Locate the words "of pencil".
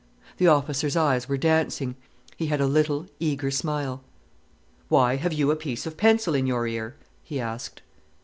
5.85-6.33